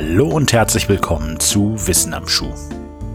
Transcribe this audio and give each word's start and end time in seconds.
Hallo 0.00 0.28
und 0.28 0.52
herzlich 0.52 0.88
willkommen 0.88 1.40
zu 1.40 1.74
Wissen 1.88 2.14
am 2.14 2.28
Schuh. 2.28 2.54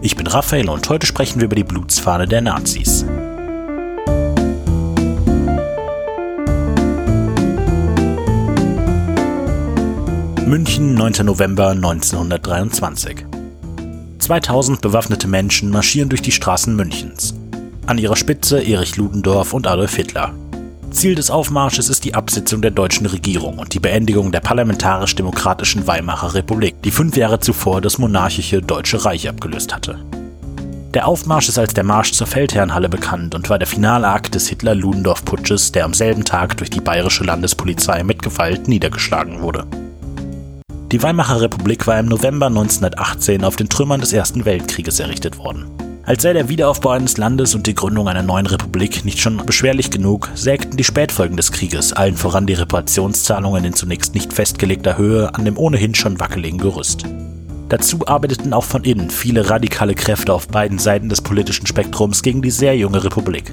Ich 0.02 0.16
bin 0.16 0.26
Raphael 0.26 0.68
und 0.68 0.86
heute 0.90 1.06
sprechen 1.06 1.40
wir 1.40 1.46
über 1.46 1.56
die 1.56 1.64
Blutsfahne 1.64 2.28
der 2.28 2.42
Nazis. 2.42 3.06
München, 10.44 10.92
9. 10.92 11.24
November 11.24 11.70
1923. 11.70 13.24
2000 14.18 14.82
bewaffnete 14.82 15.26
Menschen 15.26 15.70
marschieren 15.70 16.10
durch 16.10 16.20
die 16.20 16.32
Straßen 16.32 16.76
Münchens. 16.76 17.34
An 17.86 17.96
ihrer 17.96 18.16
Spitze 18.16 18.62
Erich 18.62 18.98
Ludendorff 18.98 19.54
und 19.54 19.66
Adolf 19.66 19.94
Hitler. 19.94 20.34
Ziel 20.94 21.16
des 21.16 21.30
Aufmarsches 21.30 21.88
ist 21.88 22.04
die 22.04 22.14
Absetzung 22.14 22.62
der 22.62 22.70
deutschen 22.70 23.06
Regierung 23.06 23.58
und 23.58 23.74
die 23.74 23.80
Beendigung 23.80 24.30
der 24.30 24.40
parlamentarisch-demokratischen 24.40 25.86
Weimarer 25.86 26.34
Republik, 26.34 26.80
die 26.82 26.92
fünf 26.92 27.16
Jahre 27.16 27.40
zuvor 27.40 27.80
das 27.80 27.98
monarchische 27.98 28.62
Deutsche 28.62 29.04
Reich 29.04 29.28
abgelöst 29.28 29.74
hatte. 29.74 29.98
Der 30.94 31.08
Aufmarsch 31.08 31.48
ist 31.48 31.58
als 31.58 31.74
der 31.74 31.82
Marsch 31.82 32.12
zur 32.12 32.28
Feldherrnhalle 32.28 32.88
bekannt 32.88 33.34
und 33.34 33.50
war 33.50 33.58
der 33.58 33.66
Finalakt 33.66 34.36
des 34.36 34.48
Hitler-Ludendorff-Putsches, 34.48 35.72
der 35.72 35.84
am 35.84 35.94
selben 35.94 36.24
Tag 36.24 36.56
durch 36.58 36.70
die 36.70 36.80
bayerische 36.80 37.24
Landespolizei 37.24 38.04
mit 38.04 38.22
Gewalt 38.22 38.68
niedergeschlagen 38.68 39.42
wurde. 39.42 39.66
Die 40.92 41.02
Weimarer 41.02 41.40
Republik 41.40 41.88
war 41.88 41.98
im 41.98 42.06
November 42.06 42.46
1918 42.46 43.42
auf 43.42 43.56
den 43.56 43.68
Trümmern 43.68 44.00
des 44.00 44.12
Ersten 44.12 44.44
Weltkrieges 44.44 45.00
errichtet 45.00 45.38
worden. 45.38 45.66
Als 46.06 46.22
sei 46.22 46.34
der 46.34 46.50
Wiederaufbau 46.50 46.90
eines 46.90 47.16
Landes 47.16 47.54
und 47.54 47.66
die 47.66 47.74
Gründung 47.74 48.08
einer 48.08 48.22
neuen 48.22 48.44
Republik 48.44 49.06
nicht 49.06 49.20
schon 49.20 49.38
beschwerlich 49.38 49.90
genug, 49.90 50.28
sägten 50.34 50.76
die 50.76 50.84
Spätfolgen 50.84 51.38
des 51.38 51.50
Krieges, 51.50 51.94
allen 51.94 52.18
voran 52.18 52.46
die 52.46 52.52
Reparationszahlungen 52.52 53.64
in 53.64 53.72
zunächst 53.72 54.14
nicht 54.14 54.34
festgelegter 54.34 54.98
Höhe, 54.98 55.34
an 55.34 55.46
dem 55.46 55.56
ohnehin 55.56 55.94
schon 55.94 56.20
wackeligen 56.20 56.58
Gerüst. 56.58 57.04
Dazu 57.70 58.06
arbeiteten 58.06 58.52
auch 58.52 58.64
von 58.64 58.84
innen 58.84 59.08
viele 59.08 59.48
radikale 59.48 59.94
Kräfte 59.94 60.34
auf 60.34 60.46
beiden 60.48 60.78
Seiten 60.78 61.08
des 61.08 61.22
politischen 61.22 61.66
Spektrums 61.66 62.22
gegen 62.22 62.42
die 62.42 62.50
sehr 62.50 62.76
junge 62.76 63.02
Republik. 63.02 63.50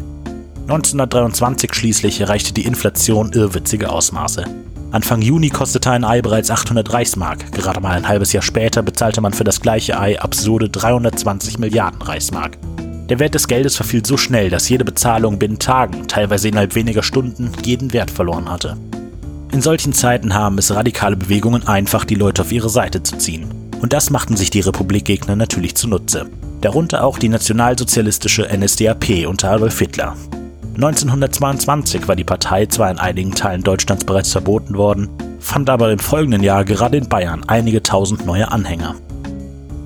1923 0.64 1.73
schließlich 1.73 2.20
erreichte 2.20 2.54
die 2.54 2.66
Inflation 2.66 3.31
irrwitzige 3.31 3.89
Ausmaße. 3.89 4.44
Anfang 4.92 5.22
Juni 5.22 5.50
kostete 5.50 5.89
ein 5.89 6.03
Ei 6.03 6.22
bereits 6.22 6.52
800 6.52 6.92
Reichsmark. 6.92 7.53
Gerade 7.53 7.80
mal 7.80 7.95
ein 7.95 8.09
halbes 8.09 8.34
Jahr 8.34 8.44
später 8.44 8.84
bezahlte 8.84 9.22
man 9.22 9.31
für 9.31 9.45
das 9.45 9.61
gleiche 9.61 9.98
Ei 9.98 10.20
absurde 10.20 10.70
320 10.70 11.59
Milliarden 11.59 12.02
Reichsmark. 12.02 12.58
Der 13.08 13.20
Wert 13.20 13.33
des 13.33 13.48
Geldes 13.48 13.78
verfiel 13.78 14.06
so 14.06 14.17
schnell, 14.17 14.50
dass 14.50 14.67
jede 14.67 14.83
Bezahlung 14.83 15.39
binnen 15.39 15.59
Tagen, 15.59 16.09
teilweise 16.09 16.50
innerhalb 16.50 16.75
weniger 16.75 17.03
Stunden, 17.03 17.52
jeden 17.64 17.94
Wert 17.94 18.11
verloren 18.11 18.50
hatte. 18.50 18.75
In 19.53 19.61
solchen 19.61 19.94
Zeiten 19.94 20.33
haben 20.33 20.58
es 20.58 20.75
radikale 20.75 21.16
Bewegungen 21.16 21.67
einfach, 21.67 22.03
die 22.03 22.16
Leute 22.16 22.42
auf 22.42 22.52
ihre 22.52 22.70
Seite 22.70 23.02
zu 23.02 23.17
ziehen. 23.17 23.50
Und 23.81 23.94
das 23.94 24.09
machten 24.09 24.36
sich 24.36 24.50
die 24.50 24.59
Republikgegner 24.59 25.38
natürlich 25.38 25.76
zunutze. 25.76 26.30
Darunter 26.59 27.05
auch 27.05 27.17
die 27.17 27.30
nationalsozialistische 27.30 28.48
NSDAP 28.53 29.26
unter 29.26 29.52
Adolf 29.52 29.80
Hitler. 29.80 30.16
1922 30.75 32.08
war 32.08 32.16
die 32.16 32.23
Partei 32.23 32.66
zwar 32.66 32.89
in 32.89 32.97
einigen 32.97 33.33
Teilen 33.33 33.61
Deutschlands 33.61 34.05
bereits 34.05 34.31
verboten 34.31 34.77
worden, 34.77 35.09
fand 35.39 35.69
aber 35.69 35.91
im 35.91 36.00
folgenden 36.00 36.44
Jahr 36.44 36.64
gerade 36.64 36.97
in 36.97 37.09
Bayern 37.09 37.44
einige 37.47 37.83
tausend 37.83 38.25
neue 38.25 38.52
Anhänger. 38.52 38.95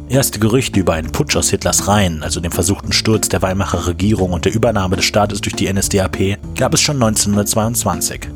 Erste 0.08 0.38
Gerüchte 0.40 0.80
über 0.80 0.94
einen 0.94 1.12
Putsch 1.12 1.36
aus 1.36 1.50
Hitlers 1.50 1.88
Reihen, 1.88 2.22
also 2.22 2.40
dem 2.40 2.52
versuchten 2.52 2.94
Sturz 2.94 3.28
der 3.28 3.42
Weimarer 3.42 3.88
Regierung 3.88 4.34
und 4.34 4.46
der 4.46 4.54
Übernahme 4.54 4.96
des 4.96 5.06
Staates 5.06 5.42
durch 5.42 5.56
die 5.56 5.72
NSDAP, 5.72 6.38
gab 6.56 6.76
es 6.76 6.82
schon 6.82 7.02
1922. 7.02 8.30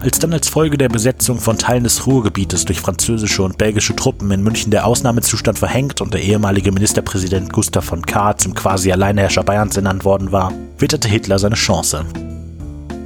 Als 0.00 0.18
dann 0.18 0.32
als 0.32 0.48
Folge 0.48 0.76
der 0.76 0.88
Besetzung 0.88 1.38
von 1.38 1.58
Teilen 1.58 1.84
des 1.84 2.08
Ruhrgebietes 2.08 2.64
durch 2.64 2.80
französische 2.80 3.44
und 3.44 3.56
belgische 3.56 3.94
Truppen 3.94 4.32
in 4.32 4.42
München 4.42 4.72
der 4.72 4.84
Ausnahmezustand 4.84 5.60
verhängt 5.60 6.00
und 6.00 6.12
der 6.12 6.22
ehemalige 6.22 6.72
Ministerpräsident 6.72 7.52
Gustav 7.52 7.84
von 7.84 8.04
Kahr 8.04 8.36
zum 8.36 8.54
quasi 8.54 8.90
Alleinherrscher 8.90 9.44
Bayerns 9.44 9.76
ernannt 9.76 10.04
worden 10.04 10.32
war, 10.32 10.52
witterte 10.82 11.08
Hitler 11.08 11.38
seine 11.38 11.54
Chance. 11.54 12.04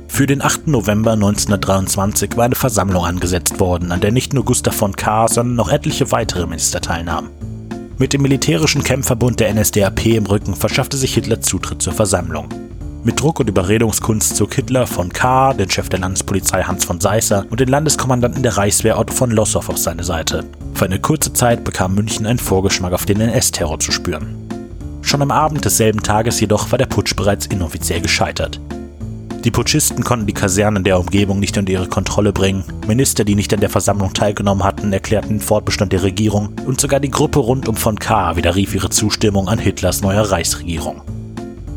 Für 0.08 0.26
den 0.26 0.42
8. 0.42 0.66
November 0.68 1.12
1923 1.12 2.36
war 2.36 2.46
eine 2.46 2.54
Versammlung 2.54 3.04
angesetzt 3.04 3.60
worden, 3.60 3.92
an 3.92 4.00
der 4.00 4.12
nicht 4.12 4.32
nur 4.32 4.46
Gustav 4.46 4.74
von 4.74 4.96
Kahr, 4.96 5.28
sondern 5.28 5.56
noch 5.56 5.70
etliche 5.70 6.10
weitere 6.10 6.46
Minister 6.46 6.80
teilnahmen. 6.80 7.28
Mit 7.98 8.14
dem 8.14 8.22
militärischen 8.22 8.82
Kämpferbund 8.82 9.40
der 9.40 9.52
NSDAP 9.54 10.06
im 10.06 10.24
Rücken 10.24 10.54
verschaffte 10.54 10.96
sich 10.96 11.12
Hitler 11.14 11.42
Zutritt 11.42 11.82
zur 11.82 11.92
Versammlung. 11.92 12.48
Mit 13.04 13.20
Druck 13.20 13.40
und 13.40 13.50
Überredungskunst 13.50 14.36
zog 14.36 14.54
Hitler 14.54 14.86
von 14.86 15.12
K., 15.12 15.52
den 15.52 15.70
Chef 15.70 15.90
der 15.90 16.00
Landespolizei 16.00 16.62
Hans 16.62 16.84
von 16.84 16.98
Seisser 16.98 17.44
und 17.50 17.60
den 17.60 17.68
Landeskommandanten 17.68 18.42
der 18.42 18.56
Reichswehr 18.56 18.98
Otto 18.98 19.12
von 19.12 19.30
Lossow 19.30 19.68
auf 19.68 19.78
seine 19.78 20.02
Seite. 20.02 20.44
Für 20.72 20.86
eine 20.86 20.98
kurze 20.98 21.34
Zeit 21.34 21.62
bekam 21.62 21.94
München 21.94 22.26
einen 22.26 22.38
Vorgeschmack 22.38 22.94
auf 22.94 23.04
den 23.04 23.20
NS-Terror 23.20 23.78
zu 23.78 23.92
spüren. 23.92 24.45
Schon 25.06 25.22
am 25.22 25.30
Abend 25.30 25.64
desselben 25.64 26.02
Tages 26.02 26.40
jedoch 26.40 26.72
war 26.72 26.78
der 26.78 26.86
Putsch 26.86 27.14
bereits 27.14 27.46
inoffiziell 27.46 28.00
gescheitert. 28.00 28.60
Die 29.44 29.52
Putschisten 29.52 30.02
konnten 30.02 30.26
die 30.26 30.34
Kasernen 30.34 30.82
der 30.82 30.98
Umgebung 30.98 31.38
nicht 31.38 31.56
unter 31.56 31.70
ihre 31.70 31.86
Kontrolle 31.86 32.32
bringen. 32.32 32.64
Minister, 32.88 33.22
die 33.22 33.36
nicht 33.36 33.54
an 33.54 33.60
der 33.60 33.70
Versammlung 33.70 34.12
teilgenommen 34.14 34.64
hatten, 34.64 34.92
erklärten 34.92 35.28
den 35.28 35.40
Fortbestand 35.40 35.92
der 35.92 36.02
Regierung 36.02 36.56
und 36.66 36.80
sogar 36.80 36.98
die 36.98 37.12
Gruppe 37.12 37.38
rund 37.38 37.68
um 37.68 37.76
von 37.76 37.96
K. 38.00 38.34
widerrief 38.34 38.74
ihre 38.74 38.90
Zustimmung 38.90 39.48
an 39.48 39.60
Hitlers 39.60 40.02
neuer 40.02 40.24
Reichsregierung. 40.24 41.02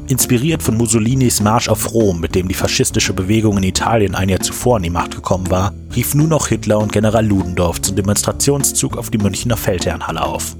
Inspiriert 0.07 0.63
von 0.63 0.75
Mussolinis 0.75 1.39
Marsch 1.39 1.69
auf 1.69 1.93
Rom, 1.93 2.19
mit 2.19 2.33
dem 2.33 2.47
die 2.47 2.55
faschistische 2.55 3.13
Bewegung 3.13 3.57
in 3.57 3.63
Italien 3.63 4.15
ein 4.15 4.29
Jahr 4.29 4.39
zuvor 4.39 4.77
an 4.77 4.83
die 4.83 4.89
Macht 4.89 5.13
gekommen 5.13 5.51
war, 5.51 5.71
rief 5.95 6.15
nun 6.15 6.33
auch 6.33 6.47
Hitler 6.47 6.79
und 6.79 6.91
General 6.91 7.23
Ludendorff 7.23 7.79
zum 7.79 7.95
Demonstrationszug 7.95 8.97
auf 8.97 9.11
die 9.11 9.19
Münchner 9.19 9.55
Feldherrnhalle 9.55 10.23
auf. 10.23 10.55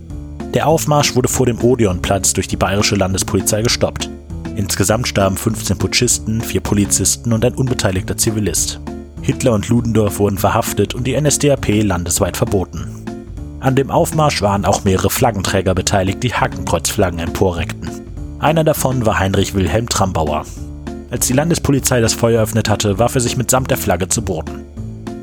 Der 0.53 0.67
Aufmarsch 0.67 1.15
wurde 1.15 1.27
vor 1.27 1.45
dem 1.45 1.61
Odeonplatz 1.61 2.33
durch 2.33 2.47
die 2.47 2.57
bayerische 2.57 2.95
Landespolizei 2.95 3.61
gestoppt. 3.61 4.09
Insgesamt 4.55 5.07
starben 5.07 5.37
15 5.37 5.77
Putschisten, 5.77 6.41
vier 6.41 6.61
Polizisten 6.61 7.33
und 7.33 7.45
ein 7.45 7.53
unbeteiligter 7.53 8.17
Zivilist. 8.17 8.79
Hitler 9.21 9.53
und 9.53 9.69
Ludendorff 9.69 10.17
wurden 10.17 10.39
verhaftet 10.39 10.95
und 10.95 11.05
die 11.05 11.19
NSDAP 11.19 11.83
landesweit 11.83 12.35
verboten. 12.35 12.87
An 13.59 13.75
dem 13.75 13.91
Aufmarsch 13.91 14.41
waren 14.41 14.65
auch 14.65 14.85
mehrere 14.85 15.11
Flaggenträger 15.11 15.75
beteiligt, 15.75 16.23
die 16.23 16.33
Hakenkreuzflaggen 16.33 17.19
emporreckten. 17.19 17.91
Einer 18.39 18.63
davon 18.63 19.05
war 19.05 19.19
Heinrich 19.19 19.53
Wilhelm 19.53 19.87
Trambauer. 19.87 20.45
Als 21.11 21.27
die 21.27 21.33
Landespolizei 21.33 22.01
das 22.01 22.13
Feuer 22.13 22.37
eröffnet 22.37 22.69
hatte, 22.69 22.97
warf 22.97 23.13
er 23.13 23.21
sich 23.21 23.37
mitsamt 23.37 23.69
der 23.69 23.77
Flagge 23.77 24.07
zu 24.09 24.23
Boden. 24.23 24.63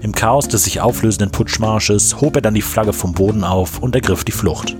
Im 0.03 0.13
Chaos 0.13 0.47
des 0.47 0.65
sich 0.65 0.81
auflösenden 0.81 1.33
Putschmarsches 1.33 2.21
hob 2.21 2.37
er 2.37 2.43
dann 2.43 2.55
die 2.55 2.63
Flagge 2.63 2.93
vom 2.93 3.13
Boden 3.13 3.43
auf 3.43 3.81
und 3.81 3.95
ergriff 3.97 4.23
die 4.23 4.33
Flucht. 4.33 4.77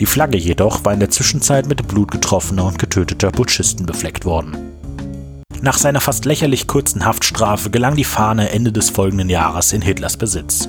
Die 0.00 0.06
Flagge 0.06 0.36
jedoch 0.36 0.84
war 0.84 0.92
in 0.92 1.00
der 1.00 1.10
Zwischenzeit 1.10 1.68
mit 1.68 1.86
Blut 1.88 2.10
getroffener 2.10 2.66
und 2.66 2.78
getöteter 2.78 3.30
Putschisten 3.30 3.86
befleckt 3.86 4.24
worden. 4.24 4.56
Nach 5.62 5.78
seiner 5.78 6.00
fast 6.00 6.26
lächerlich 6.26 6.66
kurzen 6.66 7.04
Haftstrafe 7.04 7.70
gelang 7.70 7.96
die 7.96 8.04
Fahne 8.04 8.50
Ende 8.50 8.72
des 8.72 8.90
folgenden 8.90 9.30
Jahres 9.30 9.72
in 9.72 9.80
Hitlers 9.80 10.18
Besitz. 10.18 10.68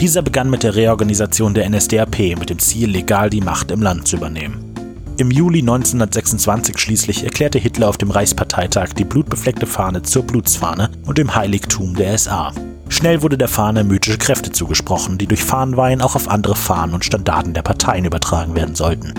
Dieser 0.00 0.22
begann 0.22 0.48
mit 0.48 0.62
der 0.62 0.74
Reorganisation 0.74 1.52
der 1.52 1.68
NSDAP 1.68 2.38
mit 2.38 2.48
dem 2.48 2.58
Ziel, 2.58 2.90
legal 2.90 3.28
die 3.28 3.42
Macht 3.42 3.70
im 3.70 3.82
Land 3.82 4.08
zu 4.08 4.16
übernehmen. 4.16 4.72
Im 5.18 5.30
Juli 5.30 5.60
1926 5.60 6.78
schließlich 6.78 7.24
erklärte 7.24 7.58
Hitler 7.58 7.90
auf 7.90 7.98
dem 7.98 8.10
Reichsparteitag 8.10 8.94
die 8.94 9.04
blutbefleckte 9.04 9.66
Fahne 9.66 10.02
zur 10.02 10.22
Blutsfahne 10.22 10.90
und 11.04 11.18
dem 11.18 11.34
Heiligtum 11.34 11.94
der 11.94 12.16
SA. 12.16 12.52
Schnell 12.92 13.22
wurde 13.22 13.38
der 13.38 13.48
Fahne 13.48 13.84
mythische 13.84 14.18
Kräfte 14.18 14.52
zugesprochen, 14.52 15.16
die 15.16 15.26
durch 15.26 15.42
Fahnenweihen 15.42 16.02
auch 16.02 16.14
auf 16.14 16.28
andere 16.28 16.54
Fahnen 16.54 16.92
und 16.92 17.06
Standarten 17.06 17.54
der 17.54 17.62
Parteien 17.62 18.04
übertragen 18.04 18.54
werden 18.54 18.74
sollten. 18.74 19.14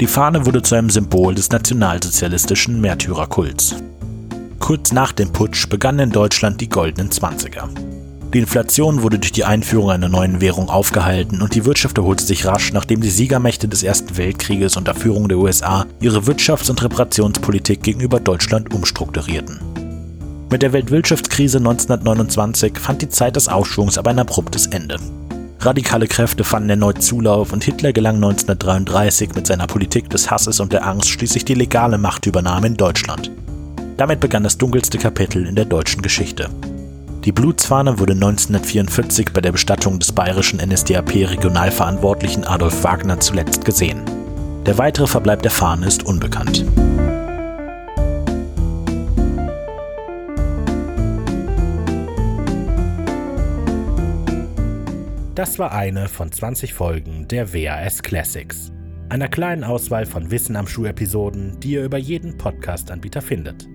Die 0.00 0.06
Fahne 0.06 0.46
wurde 0.46 0.62
zu 0.62 0.74
einem 0.74 0.88
Symbol 0.88 1.34
des 1.34 1.50
nationalsozialistischen 1.50 2.80
Märtyrerkults. 2.80 3.76
Kurz 4.58 4.92
nach 4.92 5.12
dem 5.12 5.32
Putsch 5.32 5.68
begannen 5.68 5.98
in 5.98 6.10
Deutschland 6.12 6.62
die 6.62 6.70
goldenen 6.70 7.10
Zwanziger. 7.10 7.68
Die 8.32 8.38
Inflation 8.38 9.02
wurde 9.02 9.18
durch 9.18 9.32
die 9.32 9.44
Einführung 9.44 9.90
einer 9.90 10.08
neuen 10.08 10.40
Währung 10.40 10.70
aufgehalten 10.70 11.42
und 11.42 11.54
die 11.54 11.66
Wirtschaft 11.66 11.98
erholte 11.98 12.24
sich 12.24 12.46
rasch, 12.46 12.72
nachdem 12.72 13.02
die 13.02 13.10
Siegermächte 13.10 13.68
des 13.68 13.82
Ersten 13.82 14.16
Weltkrieges 14.16 14.78
unter 14.78 14.94
Führung 14.94 15.28
der 15.28 15.38
USA 15.38 15.84
ihre 16.00 16.20
Wirtschafts- 16.20 16.70
und 16.70 16.82
Reparationspolitik 16.82 17.82
gegenüber 17.82 18.18
Deutschland 18.18 18.72
umstrukturierten. 18.72 19.69
Mit 20.50 20.62
der 20.62 20.72
Weltwirtschaftskrise 20.72 21.58
1929 21.58 22.76
fand 22.76 23.02
die 23.02 23.08
Zeit 23.08 23.36
des 23.36 23.46
Aufschwungs 23.46 23.98
aber 23.98 24.10
ein 24.10 24.18
abruptes 24.18 24.66
Ende. 24.66 24.96
Radikale 25.60 26.08
Kräfte 26.08 26.42
fanden 26.42 26.70
erneut 26.70 27.00
Zulauf 27.02 27.52
und 27.52 27.62
Hitler 27.62 27.92
gelang 27.92 28.16
1933 28.16 29.36
mit 29.36 29.46
seiner 29.46 29.68
Politik 29.68 30.10
des 30.10 30.28
Hasses 30.28 30.58
und 30.58 30.72
der 30.72 30.84
Angst 30.84 31.08
schließlich 31.08 31.44
die 31.44 31.54
legale 31.54 31.98
Machtübernahme 31.98 32.66
in 32.66 32.76
Deutschland. 32.76 33.30
Damit 33.96 34.18
begann 34.18 34.42
das 34.42 34.58
dunkelste 34.58 34.98
Kapitel 34.98 35.46
in 35.46 35.54
der 35.54 35.66
deutschen 35.66 36.02
Geschichte. 36.02 36.48
Die 37.24 37.32
Blutsfahne 37.32 38.00
wurde 38.00 38.14
1944 38.14 39.32
bei 39.32 39.42
der 39.42 39.52
Bestattung 39.52 40.00
des 40.00 40.10
bayerischen 40.10 40.58
NSDAP-Regionalverantwortlichen 40.58 42.44
Adolf 42.44 42.82
Wagner 42.82 43.20
zuletzt 43.20 43.64
gesehen. 43.64 44.00
Der 44.66 44.78
weitere 44.78 45.06
Verbleib 45.06 45.42
der 45.42 45.52
Fahne 45.52 45.86
ist 45.86 46.04
unbekannt. 46.04 46.64
Das 55.40 55.58
war 55.58 55.72
eine 55.72 56.06
von 56.06 56.30
20 56.30 56.74
Folgen 56.74 57.26
der 57.26 57.54
WAS 57.54 58.02
Classics, 58.02 58.72
einer 59.08 59.26
kleinen 59.26 59.64
Auswahl 59.64 60.04
von 60.04 60.30
Wissen 60.30 60.54
am 60.54 60.66
Schuh-Episoden, 60.66 61.58
die 61.60 61.70
ihr 61.70 61.84
über 61.84 61.96
jeden 61.96 62.36
Podcast-Anbieter 62.36 63.22
findet. 63.22 63.66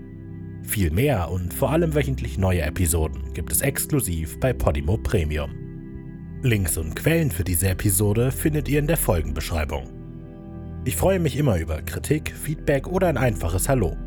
Viel 0.61 0.91
mehr 0.91 1.31
und 1.31 1.55
vor 1.55 1.71
allem 1.71 1.95
wöchentlich 1.95 2.37
neue 2.37 2.61
Episoden 2.61 3.33
gibt 3.33 3.51
es 3.51 3.61
exklusiv 3.61 4.39
bei 4.39 4.53
Podimo 4.53 4.97
Premium. 4.97 5.55
Links 6.43 6.77
und 6.77 6.95
Quellen 6.95 7.31
für 7.31 7.43
diese 7.43 7.69
Episode 7.69 8.31
findet 8.31 8.69
ihr 8.69 8.77
in 8.77 8.85
der 8.85 8.97
Folgenbeschreibung. 8.97 9.89
Ich 10.85 10.95
freue 10.95 11.19
mich 11.19 11.35
immer 11.35 11.57
über 11.57 11.81
Kritik, 11.81 12.31
Feedback 12.31 12.85
oder 12.87 13.07
ein 13.07 13.17
einfaches 13.17 13.67
Hallo. 13.67 13.97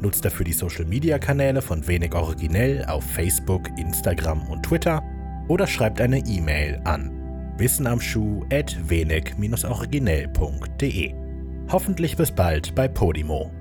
Nutzt 0.00 0.24
dafür 0.24 0.44
die 0.44 0.52
Social 0.52 0.84
Media 0.84 1.20
Kanäle 1.20 1.62
von 1.62 1.86
Wenig 1.86 2.12
Originell 2.12 2.84
auf 2.86 3.04
Facebook, 3.04 3.68
Instagram 3.78 4.48
und 4.48 4.64
Twitter 4.64 5.00
oder 5.48 5.66
schreibt 5.66 6.00
eine 6.00 6.18
E-Mail 6.18 6.80
an 6.84 7.10
wissenamschuh 7.56 8.44
at 8.52 8.76
wenig-originell.de. 8.88 11.14
Hoffentlich 11.70 12.16
bis 12.16 12.32
bald 12.32 12.74
bei 12.74 12.88
Podimo. 12.88 13.52